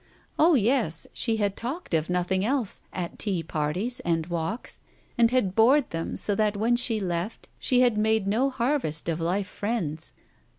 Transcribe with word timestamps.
Oh, 0.39 0.55
yes, 0.55 1.05
she 1.13 1.37
had 1.37 1.55
talked 1.55 1.93
of 1.93 2.09
nothing 2.09 2.43
else 2.43 2.81
at 2.91 3.19
tea 3.19 3.43
parties 3.43 3.99
and 3.99 4.25
walks, 4.25 4.79
and 5.15 5.29
had 5.29 5.53
bored 5.53 5.91
them 5.91 6.15
so 6.15 6.33
that 6.33 6.57
when 6.57 6.75
she 6.75 6.99
left 6.99 7.49
she 7.59 7.81
had 7.81 7.99
made 7.99 8.25
no 8.25 8.49
harvest 8.49 9.07
of 9.07 9.21
life 9.21 9.45
friends. 9.47 10.13